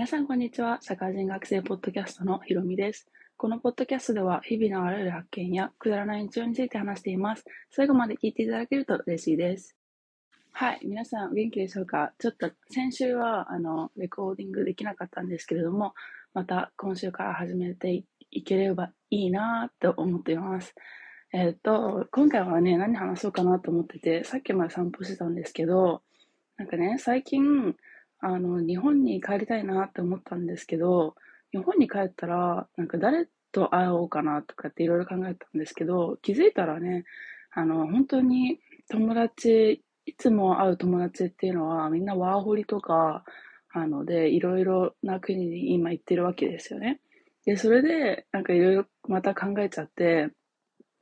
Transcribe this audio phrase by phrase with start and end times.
[0.00, 0.78] 皆さん、こんにちは。
[0.80, 3.06] 社会人学生ポッドキャストのひろみです。
[3.36, 7.44] このポッドキャストでは、日々のあらゆる発見やくだらない日常について話しています。
[7.68, 9.76] 最後まで聞いていただけると嬉しいです。
[10.52, 12.14] はい、皆さん、元気でしょうか？
[12.18, 15.92] ちょっと先週は、あの、レコーディングできなかったんですけれども、
[16.32, 20.74] また今週から始めていければいいなと思っています。
[21.34, 26.00] えっ、と、今回はね、何話そうかなと思ってて、さっきまで散歩してたんですけど、
[26.56, 27.76] なんかね、最近、
[28.20, 31.14] あの、日本に帰りたいなって思ったんですけど、
[31.52, 37.04] 日本に帰ったら、なんか誰と会おうかなとかっていろいろ考えたんですけど、気づいたらね、
[37.52, 43.24] あの、本当に友達、いつも会う友達っていうのはみんなワーホリとか、
[43.72, 47.00] あので、いろいろな国に今行ってるわけですよね。
[47.44, 50.30] で、それで、なんかいろいろまた考えちゃって、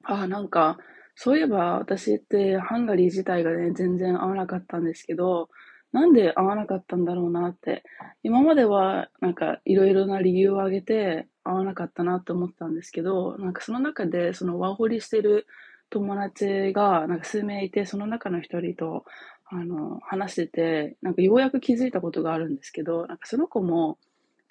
[0.04, 0.78] ああ、なんか、
[1.14, 5.48] そういえば私ってハンガリー自体がね、全然合わなかったんですけど、
[5.92, 7.82] なんで合わなかったんだろうなって。
[8.22, 15.46] 今までは、なんか、いろいろな理由を挙げて、合わなかったなって思ったんですけど、なんかその中で、そのワーホリしてる
[15.88, 19.04] 友達が、なんか数名いて、その中の一人と、
[19.46, 23.98] あの、話してて、なんかようやく気づいたことがあるんですけど、なんかその子も、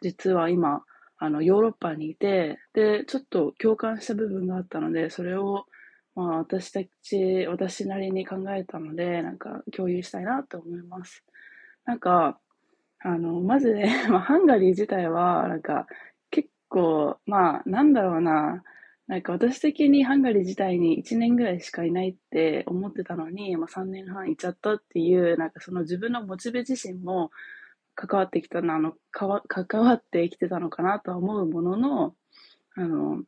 [0.02, 0.84] 実は今、
[1.20, 5.66] あの、ヨーロッパにいて、で、ちょっと共感した部分があったので、それを、
[6.16, 11.24] まあ、私たち、私なりに考えたので、なんか共有したいなと思います。
[11.88, 12.40] なんか、
[13.00, 15.88] あの、まずね、 まあ、ハンガリー自体は、なんか、
[16.32, 18.64] 結構、まあ、なんだろうな、
[19.08, 27.32] なんか私的にハンガリー自体に1年ぐらいしかいないって思ってたのに、まあ、3年半いっちゃったっていう、なんかその自分のモチベ自身も
[27.96, 32.16] 関わってきたの、あの、かわ関わってきてたのかなとは思うものの、
[32.76, 33.24] あの、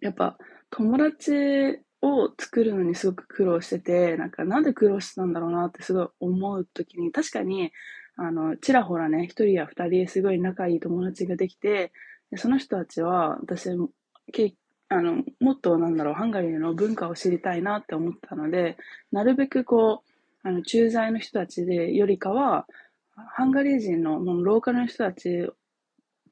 [0.00, 0.36] やっぱ
[0.70, 7.72] 友達を作るのにすごく苦労してて、なんかなんで苦労してたんだろうなってすごい思うときに、確かに、
[8.16, 11.92] あの、ちらほらね、一人や二人すごい仲いい友達ができて、
[12.36, 13.70] その人たちは、私、
[14.32, 14.54] け
[14.88, 18.76] あの、もっとなんだろう、ハンガリーの文化を知りたいなって思ったので、
[19.10, 22.66] なるべくこう、あの、駐在の人たちでよりかは、
[23.16, 25.48] ハンガリー人のもうローカルの人たち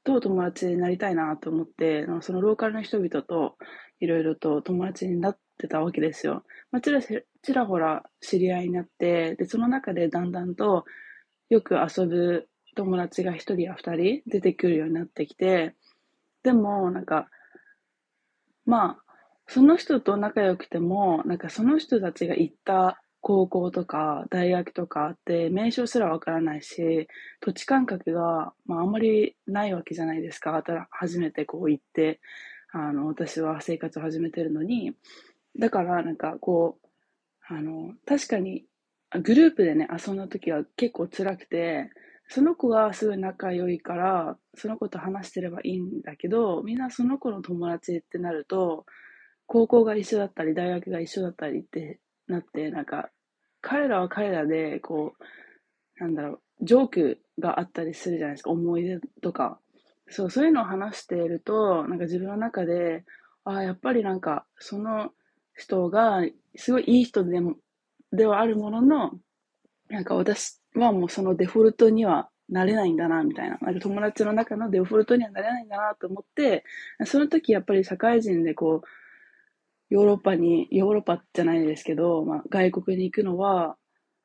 [0.03, 3.57] と友達になりたいなと思って、そのローカルの人々と
[4.03, 6.43] いろいろと友達になってたわけですよ。
[6.71, 10.83] まあ、ちらちらほら知り合いになって、で、その中でだんだんと
[11.49, 15.73] よく遊ぶ友達が一人や二人出てくるようになってきて、
[16.43, 17.29] でも、なんか、
[18.65, 19.13] まあ、
[19.47, 27.07] その人と仲良くても、なんかその人たちが行った高校とか大学とかって名称すらわからないし、
[27.39, 30.61] 土地感覚が、まあ、あんまりないわけじゃないですか。
[30.91, 32.19] 初めてこう行って、
[32.73, 34.93] あの、私は生活を始めてるのに、
[35.59, 36.87] だからなんかこう、
[37.47, 38.65] あの、確かに
[39.21, 41.91] グループでね、遊んだ時は結構辛くて、
[42.29, 48.85] その子がすごい仲良いから、その子と話してればいいんだけど、みんなその子の友達ってなると、
[49.45, 53.11] 高校が一緒だったり、大学が一緒だったりってなって、なんか、
[53.61, 59.59] 彼らは彼らで、こう、なんだろう、ジョークがあったりするじゃないですか、思い出とか。
[60.13, 63.03] そう、そういうのを話していると、なんか自分の中で、
[63.43, 65.11] ああ、やっぱりなんか、その
[65.55, 66.21] 人が、
[66.55, 67.55] すごいいい人でも、
[68.11, 69.11] ではあるものの、
[69.89, 73.57] なんか私はもうそのデフォルトにはなれないんだな、みたいな。
[73.61, 76.63] なんか友達の中のデフォルトにはなれないんだなと思って、
[77.05, 78.87] その時やっぱり社会人でこう、
[79.89, 83.77] ヨーロッパに、ヨーロッパじゃないですけど、まあ、外国に行くのは、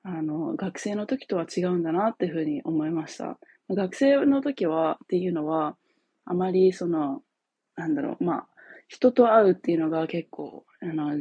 [0.02, 3.38] あの、学生の時とは違うんだなっていうふうに思いました。
[3.70, 5.76] 学生の時は、っていうのは、
[6.24, 7.22] あまりその、
[7.76, 8.46] なんだろう、まあ、
[8.88, 11.12] 人と会うっていうのが結構、あの、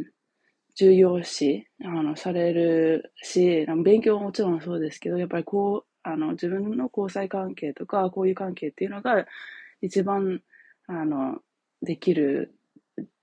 [0.75, 9.25] 重要視、あの、されるし、勉強ももちろんそうですけど、やっぱりこう、あの、自分の交際関係とか、交友関係っていうのが、
[9.81, 10.41] 一番、
[10.87, 11.39] あの、
[11.81, 12.55] できる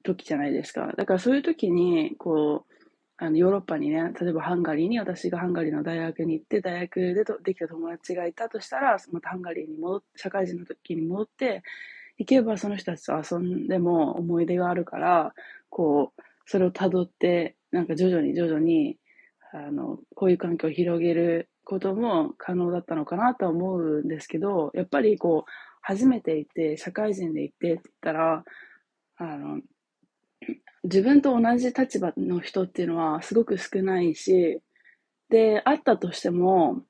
[0.04, 0.92] 時じゃないですか。
[0.96, 2.73] だからそういう時に、こう、
[3.19, 11.62] あのヨーロッパにね、例えばハンガリーに、私がハンガリーの大学に行って、大学でとできた友達がいたとしたら、またハンガリーに戻って、社会人の時に戻って、
[12.18, 15.33] 行けばその人たちと遊んでも思い出があるから、
[15.71, 18.98] こう、それを辿って、なんか徐々に徐々に、
[19.53, 25.50] あの、こういう環境を広げることも可能だったのかなとは思うんですけど、やっぱりこう、
[25.83, 28.44] 初めて行って、社会人で行ってって言ったら、
[29.18, 29.60] あの、
[30.84, 34.60] 自分と同じ立場の人っていうのはすごく少ないし、
[35.31, 36.83] で、あったとしても、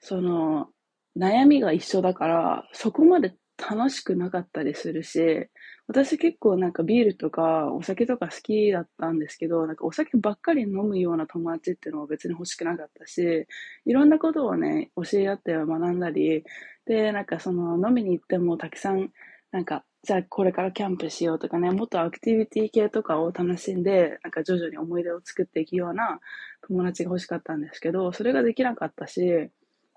[0.00, 0.68] その、
[1.16, 5.48] 悩みが一緒だから、そこまで楽しくなかったりするし、
[5.88, 13.46] 私結構なんかビールとかお酒とか好きだったんですけど、なんかお酒ばっかり飲むような友達っていうのは別に欲しくなかったし、
[13.86, 16.44] いろんなことをね、教え合って学んだり、
[16.86, 19.10] で、なんかその飲みに行ってもたくさん、
[19.50, 26.20] なんか、じゃあこれからキャンプしようとかね、もっとアクティビティ系とかを楽しんで、なんか徐々に思い出を作っていくような
[26.66, 29.50] 友達が欲しかったんですけど、それができなかったし、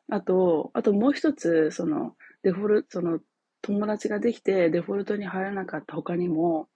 [0.09, 3.19] あと、あともう一つ、その、デフォルト、その、
[3.61, 6.67] 友達ができてデフォルトに入らなかった他にも、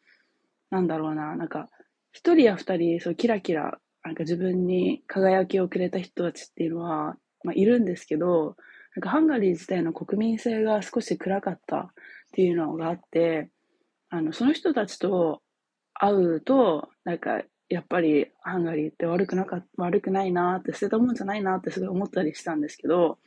[0.69, 1.67] なんだろうな、なんか、
[2.13, 8.55] 一人や二人、そうキラキラ、なんか自分に輝きをくれた人たちっていうのは、まあ、いるんですけど、
[8.95, 11.87] なんかハンガリー自体の国民性が少し暗かったっ
[12.33, 13.49] ていうのがあって、
[14.09, 15.41] あの、その人たちと
[15.93, 23.17] 会うと、なんか、やっぱりハンガリーって悪くなか悪くないなって、捨てたもんじゃないなってすごい思ったりしたんですけど、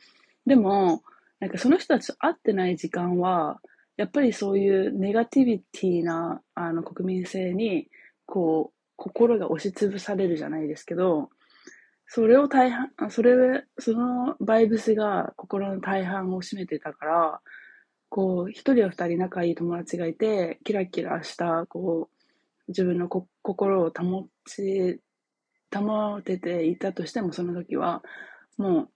[0.45, 1.03] でも、
[1.39, 3.59] なんかその人たちと会ってない時間は、
[3.97, 7.89] やっぱりそういうネガティビティなあの国民性に、
[8.25, 11.29] こう、心が押しつぶされるじゃないですけど、
[12.11, 17.41] それを大半、それ、そのバイブスが心の大半を占めてたから、
[18.09, 22.25] こう、一人や二人仲いい友達がいて、キラキラした、こう、
[22.69, 24.99] 自分のこ心を保ち、
[25.73, 28.03] 保てていたとしても、その時は、
[28.57, 28.89] も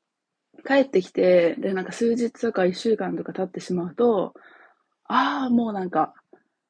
[0.60, 4.34] う、帰ってきて、で、なんか数日とか一週間とか経ってしまうと、
[5.06, 6.14] ああ、もうなんか、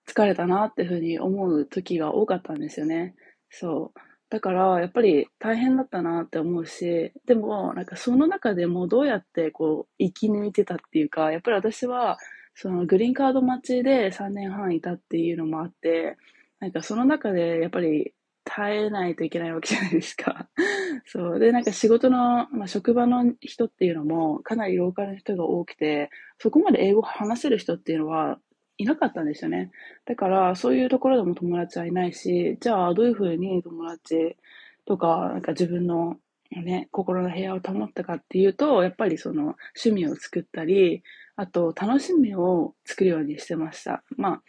[0.08, 3.16] 疲れたなっていうふうに思う時が多かったんですよね。
[3.50, 4.00] そう。
[4.34, 12.18] だから、やっぱり大変だったなって思うし、でも、なんかその中でもどうやってこう、生き抜いてたっていうか、やっぱり私は、
[12.56, 16.18] そのグリーンカード待ちで3年半いたっていうのもあって、
[16.60, 20.50] なんかその中でやっぱり耐えないといけないわけじゃないですか。
[21.06, 21.40] そう。
[21.40, 26.10] で、なんか仕事の、まあ、職場の人っていうのもかなりローカルの人が多くて、
[26.40, 28.40] そこまで英語話せる人っていうのは
[28.78, 29.72] いなかったんですよね。
[30.06, 34.38] だから、そういうところでも友達はいないし、じゃあ、どういうふうに友達
[34.86, 36.18] とか、なんか自分の
[36.52, 41.04] ね、心の部屋を保ったかっていうと、やっぱりその趣味を作ったり、
[41.36, 44.04] あと楽しみを作るようにしてました。
[44.18, 44.44] まあ、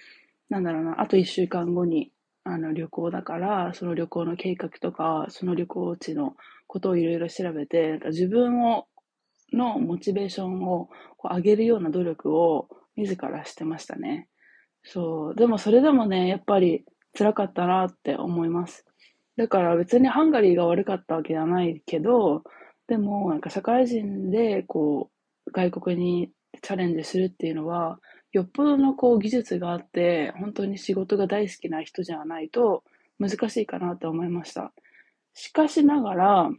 [0.51, 2.13] なんだろうな、あと一週間後に
[2.45, 6.37] あの旅行だから、その旅行の計画とか、その旅行地の
[6.67, 8.87] ことをいろいろ調べて、なんか自分を
[9.53, 14.29] のモチベーションをこう上げるような努力を自らしてましたね。
[14.83, 15.35] そう。
[15.35, 16.85] でもそれでもね、やっぱり
[17.17, 18.85] 辛かったなって思います。
[19.37, 22.45] だから別にハンガリーが悪かったわけじゃないけど、
[22.87, 25.11] でもなんか社会人でこ
[25.47, 26.31] う外国に
[26.63, 27.99] チャレンジするっていうのは、
[28.33, 32.85] よっぽどのこう技術があって、本当に仕事が大好きな人じゃないと
[33.19, 34.73] 難しいかなと思いました。
[35.35, 36.51] しかしながら、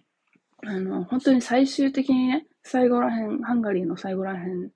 [0.67, 4.71] あの、本当に最終的にね、最後らへん、ハンガリーの最後らへん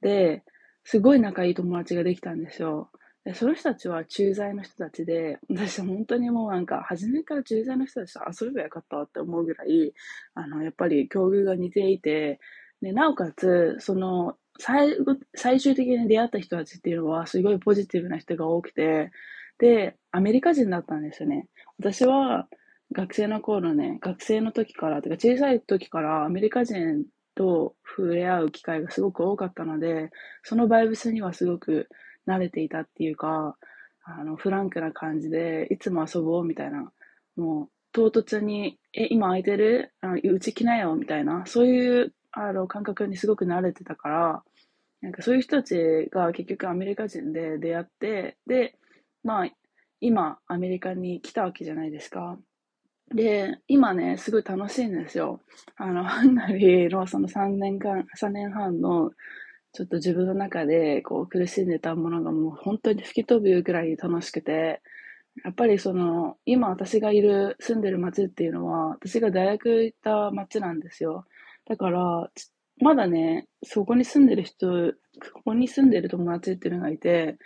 [0.00, 0.42] で、
[0.84, 2.90] すごい仲いい友達ができたんですよ。
[3.24, 9.92] で、その人たちは駐在の人たちで、私本当にもうなんか、初めから駐在の人たちと遊べばよかったって思うぐらい、
[10.34, 12.40] あの、やっぱり境遇が似ていて、
[12.80, 19.12] で、なおかつ、その、最後、最終的に出会った人たちっていうのは、すごいポジティブな人が多くて、
[19.58, 21.46] で、アメリカ人だったんですよね。
[21.78, 22.48] 私は、
[22.92, 30.10] 学生の頃ね、学生の時から、てか小さい時からアメリカ人と触れ合う機会がすごく多かったので、
[30.42, 31.88] そのバイブスにはすごく
[32.26, 33.56] 慣れていたっていうか、
[34.04, 36.92] あの、フランクな感じで、いつも遊ぼうみたいな、
[37.36, 39.92] もう、唐突に、え、今空いてる？
[40.00, 44.42] あうち来なよみたいな、そういうあの感覚にすごく慣れてたから、
[45.02, 48.76] なんかそういう人たちが結局アメリカ人で出会って、で、
[49.22, 49.48] まあ、
[50.00, 52.38] 今アメリカに来たわけじゃないですか。
[53.14, 55.40] で、今ね、すごい楽しいんですよ。
[55.76, 59.10] あの、 ハンガリーのその3年間、3年半の、
[59.72, 64.82] ちょっと自分の中でこう苦しんでたものがもう本当に吹き飛ぶぐらい楽しくて、
[65.44, 71.26] やっぱりその、今私がいる、住んでる街っていうのは、私が大学行った街なんですよ。
[71.66, 72.30] だから、
[72.80, 74.92] まだね、そこに住んでる人、
[75.34, 77.38] ここに住んでる友達っていうのがいて、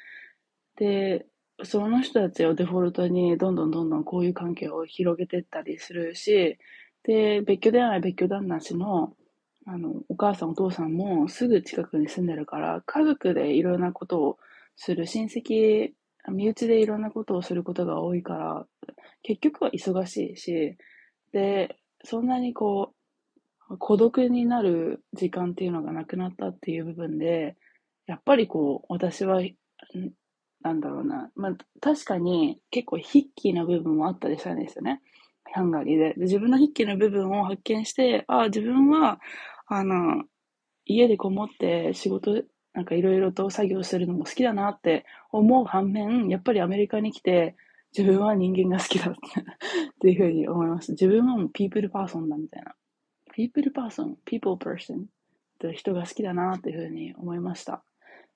[0.76, 1.26] で、
[1.64, 6.58] その人たちをデフォルトにどんどんどんどんこういう関係を広げていったりするし、
[7.04, 9.14] で、別居ではない別居旦那氏の、
[9.66, 14.38] あの、お母さんお父さんもすぐ近くに住んでるから、家族でいろんなことを
[14.76, 15.92] する、親戚、
[16.28, 18.66] 身内でいろんなことをすることが多いから、
[19.22, 20.76] 結局は忙しいし、
[21.32, 22.92] で、そんなにこ
[23.70, 27.56] う、孤独になる時間っていうのがなくなったっていう部分で、
[28.06, 29.40] やっぱりこう、私は、
[30.66, 31.30] なんだろうな。
[31.36, 35.00] まあ、確かに結構筆記な部分もあったりしたんですよね。
[35.52, 36.14] ハンガリーで。
[36.14, 39.20] で自分の筆記の部分を発見して、ああ、自分は、
[39.66, 40.24] あの、
[40.84, 42.42] 家でこもって仕事、
[42.74, 47.56] なんかいろいろと作業するのも好きだなって思う反面、やっぱりアメリカに来て、
[47.96, 49.14] 自分は人間が好きだっ
[50.00, 50.92] て いうふうに思います。
[50.92, 52.74] 自分はもうピープルパーソンだみたいな。
[53.32, 55.06] ピープルパーソン ?people person?
[55.58, 57.82] てる人が好きだなっていうふうに思いました。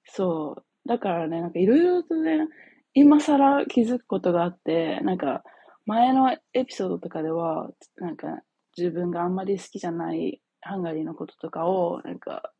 [0.04, 0.64] そう。
[0.86, 2.48] だからね、なんかいろいろとね、
[2.94, 5.42] 今更気づくことがあって、なんか
[5.86, 8.40] 前のエピソードとかでは、なんか
[8.76, 12.52] 自分があんまり好きじゃないハンガリーのこととかを、なんか、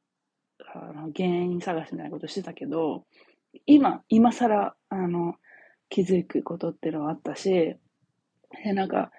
[0.74, 3.04] あの原因探しみたいなことしてたけど、
[3.66, 5.34] 今、今更、あの、
[5.88, 7.50] 気づくことっていうのはあったし、
[8.64, 9.10] で、なんか、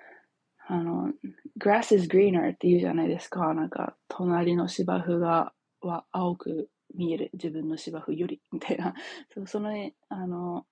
[0.67, 1.11] あの、
[1.59, 3.53] grass is greener って言うじゃないですか。
[3.53, 7.29] なんか、隣の芝生が、は青く見える。
[7.33, 8.93] 自分の芝生より、みたいな。
[9.45, 9.71] その、
[10.09, 10.65] あの、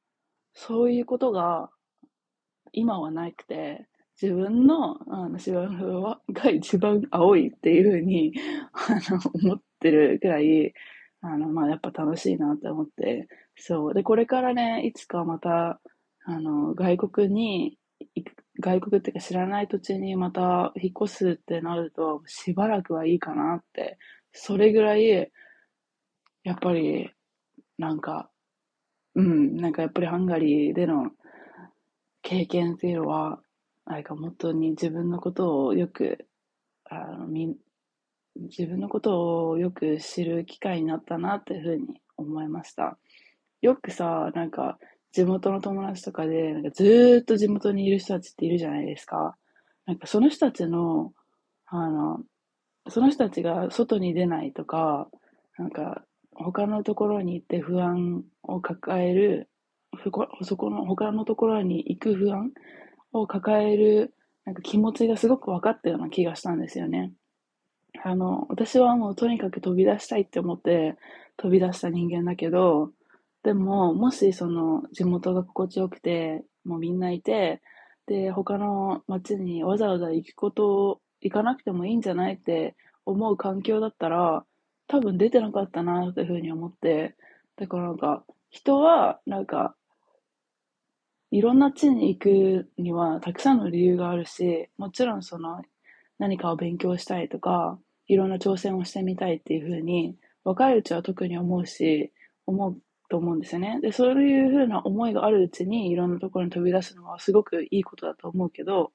[0.54, 1.70] そういうことが、
[2.72, 3.88] 今はなくて、
[4.22, 8.34] 自分のあの芝生はが一番青いっていうふうに
[8.74, 10.74] あの思ってるくらい、
[11.22, 13.94] あの、まあ、やっぱ楽しいなって思って、そう。
[13.94, 15.82] で、これからね、いつかまた、
[16.26, 17.80] あの、外国に
[18.60, 23.98] 外国っていうか知らない土地にまた引っ越すってなると、しばらくはいいかなって、
[24.32, 25.32] それぐらい、
[26.44, 27.12] やっぱり、
[27.78, 28.30] なんか、
[29.16, 31.12] うん、なんかやっぱりハンガリーでの
[32.22, 33.40] 経験っていうのは、
[33.86, 36.28] なんか本当に自分のことをよく、
[36.86, 37.56] あの、み、
[38.36, 42.98] 自分のことをよく知る機会になったなっていうふうに思いました。
[43.62, 44.80] よくさ、なんか、
[45.12, 49.36] 地元の友達とかで、なんかずっと地元にいる人たちっているじゃないですか。
[49.86, 51.14] なんかその人たちの、
[51.68, 52.22] あの、
[52.90, 55.10] その人たちが外に出ないとか、
[55.58, 56.04] なんか
[56.40, 59.50] 他のところに行って不安を抱える、
[60.04, 62.52] そこの他のところに行く不安
[63.12, 64.14] を抱える
[64.50, 67.12] なんか気持ちがすごく分かったような気がしたんですよね。
[68.04, 70.96] あの、私はもうとにかく飛び出したいって思って
[71.38, 72.92] 飛び出した人間だけど、
[73.44, 77.62] でも、もしその地元が心地よくて、もうみんないて、
[78.08, 84.46] で、他の町にわざわざ行くことを、行かなくてもいいんじゃないって思う環境だったら、
[84.90, 87.16] 多分出てなかったなというふうに思って、
[87.56, 89.76] だからなんか、人は、なんか、
[91.32, 95.62] いろんな地に行くにはたくさんの理由があるし、もちろんその
[96.18, 97.78] 何かを勉強したいとか、
[98.08, 102.12] いろんな挑戦をしてみたいっていうふうに、若いうちは特に思うし、
[102.48, 102.78] 思う
[103.10, 103.80] と思うんですよね。
[103.82, 108.92] で、そういうふうな思いがあるうちにいろんなところに飛び出すのはすごくいいことだと思うけど、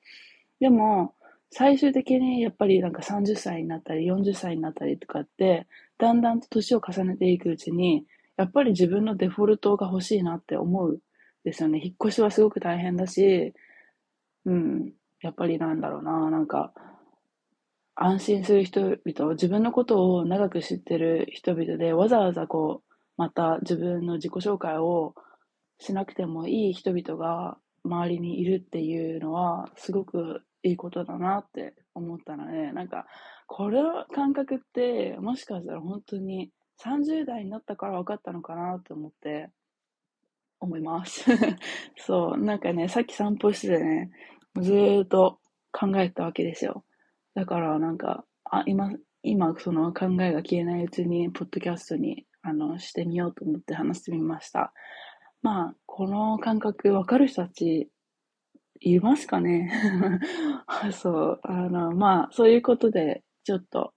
[0.59, 1.15] でも、
[1.51, 5.67] 最終的にやっぱりなんか30歳になったり40歳になったりとかって、
[5.99, 8.05] だんだんと年を重ねていくうちに、
[8.37, 11.01] やっぱり自分のデフォルトが欲しいなって思う
[11.45, 11.81] ですよね。
[11.83, 13.53] 引っ越しはすごく大変だし、
[14.47, 16.73] うん、やっぱりなんだろうな、なんか、
[17.95, 25.15] 安心する人々、自分のことを長く知ってる人々で、わざわざこう、また自分の自己紹介を
[25.79, 33.07] しなくてもいい人々が周りにいるっていうのは、すごくいいことだなって思ったので、なんか、
[33.47, 36.51] これの感覚って、もしかしたら本当に
[36.83, 39.51] 30代になったから分かったのかなと思って、
[40.61, 41.25] 思います。
[41.97, 44.11] そう、なんかね、さっき散歩しててね、
[44.61, 45.39] ずーっと
[45.71, 46.85] 考えたわけですよ。
[47.35, 48.91] だからなんか、あ、今、
[49.23, 54.73] 今その考えが消えないうちに、ポッドキャストに、あの、してみようと思って話してみました。
[55.43, 57.91] まあ、この感覚わかる人たち、
[58.81, 59.71] いますかね
[60.93, 63.93] そう、あの、まあ、そういうことで、ちょっと、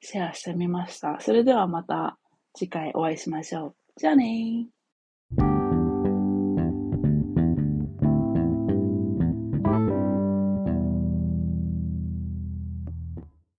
[0.00, 1.18] シェアしてみました。
[1.20, 2.18] それではまた
[2.54, 3.74] 次回お会いしましょう。
[3.96, 4.83] じゃあねー。